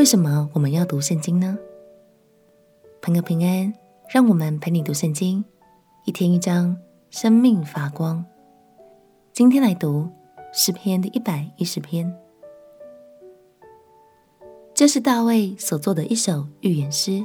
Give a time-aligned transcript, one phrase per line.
[0.00, 1.58] 为什么我们要读圣经呢？
[3.02, 3.70] 朋友平安，
[4.08, 5.44] 让我们陪你读圣经，
[6.06, 6.74] 一天一章，
[7.10, 8.24] 生命发光。
[9.30, 10.08] 今天来读
[10.54, 12.10] 诗篇的一百一十篇，
[14.72, 17.22] 这是大卫所作的一首寓言诗。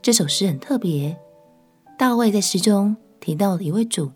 [0.00, 1.18] 这首诗很特别，
[1.98, 4.12] 大卫在诗中提到了一位主，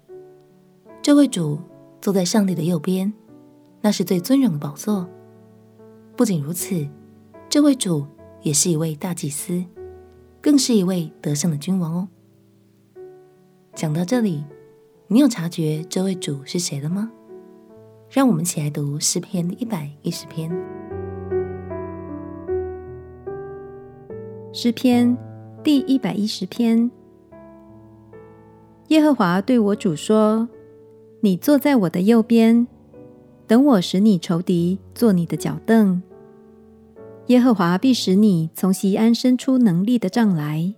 [1.03, 1.59] 这位主
[2.01, 3.13] 坐在上帝的右边，
[3.81, 5.09] 那是最尊荣的宝座。
[6.15, 6.89] 不仅如此，
[7.55, 8.05] 这位主
[8.43, 9.65] 也是一位大祭司，
[10.43, 12.09] 更是一位得胜的君王哦。
[13.77, 14.43] 讲到这里，
[15.07, 17.13] 你有察觉这位主是谁了吗？
[18.11, 20.51] 让我们一起来读诗篇一百一十篇。
[24.53, 25.17] 诗篇
[25.63, 26.91] 第一百一十篇。
[28.89, 30.49] 耶和华对我主说
[31.23, 32.67] ：“你坐在我的右边，
[33.47, 36.03] 等我使你仇敌做你的脚凳。
[37.27, 40.75] 耶和华必使你从锡安伸出能力的杖来。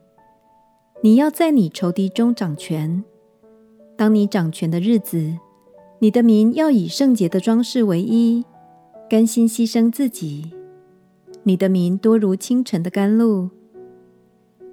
[1.03, 3.05] 你要在你仇敌中掌权。
[3.97, 5.39] 当你掌权的日子。”
[5.99, 8.45] 你的民要以圣洁的装饰为衣，
[9.09, 10.53] 甘心牺牲自己。
[11.45, 13.49] 你的民多如清晨的甘露。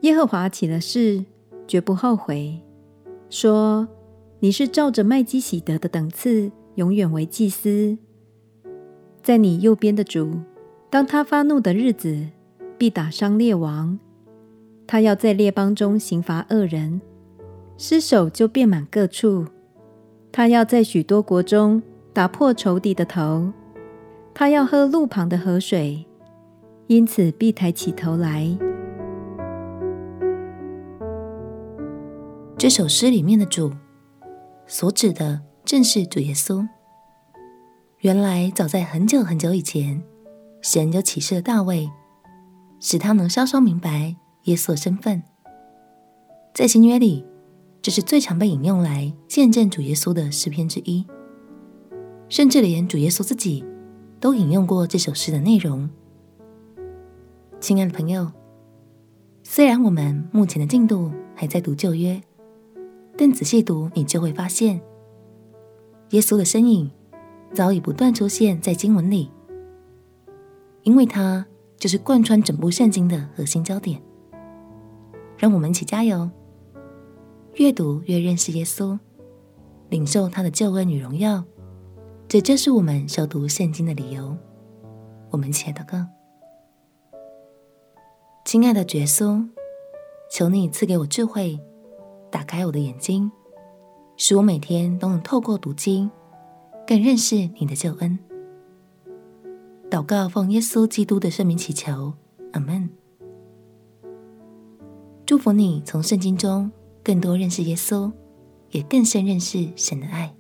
[0.01, 1.23] 耶和华起了誓，
[1.65, 2.59] 绝不后悔，
[3.29, 3.87] 说
[4.41, 7.97] ：“你是照着麦基洗德的等次，永远为祭司。
[9.21, 10.33] 在你右边的主，
[10.93, 12.27] 当他发怒的日子，
[12.77, 13.97] 必打伤列王。
[14.85, 17.01] 他要在列邦中刑罚恶人，
[17.79, 19.47] 尸首就遍满各处。”
[20.31, 21.81] 他要在许多国中
[22.13, 23.51] 打破仇敌的头，
[24.35, 26.05] 他要喝路旁的河水，
[26.85, 28.55] 因此必抬起头来。
[32.55, 33.71] 这首诗里面的主，
[34.67, 36.63] 所指的正是主耶稣。
[38.01, 40.03] 原来早在很久很久以前，
[40.63, 41.87] 神就启示了大卫，
[42.79, 45.21] 使他能稍稍明白耶稣的身份。
[46.55, 47.23] 在新约里。
[47.83, 51.05] 这是最常被引用来见证主耶稣的诗篇之一，
[52.29, 53.61] 甚至连主耶稣自己
[54.21, 55.89] 都引用过这首诗的内容。
[57.59, 58.31] 亲爱的朋友，
[59.43, 62.21] 虽然我们目前的进度还在读旧约，
[63.17, 64.79] 但仔细读，你就会发现，
[66.11, 66.89] 耶稣的身影
[67.53, 69.29] 早已不断出现在经文里，
[70.83, 71.45] 因为它
[71.77, 74.01] 就是贯穿整部圣经的核心焦点。
[75.37, 76.29] 让我们一起加油！
[77.55, 78.97] 越读越认识耶稣，
[79.89, 81.43] 领受他的救恩与荣耀，
[82.27, 84.37] 这就是我们修读圣经的理由。
[85.29, 86.05] 我们一起来祷告：
[88.45, 89.47] 亲爱的耶稣，
[90.31, 91.59] 求你赐给我智慧，
[92.31, 93.31] 打开我的眼睛，
[94.15, 96.09] 使我每天都能透过读经，
[96.87, 98.17] 更认识你的救恩。
[99.93, 102.13] 祷告奉耶稣基督的圣名祈求，
[102.53, 102.89] 阿门。
[105.23, 106.71] 祝福你从圣经中。
[107.03, 108.11] 更多认识耶稣，
[108.71, 110.33] 也更深认识神的爱。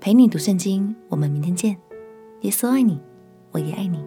[0.00, 1.78] 陪你读圣经，我们明天见。
[2.42, 3.00] 耶稣爱你，
[3.52, 4.04] 我也爱你。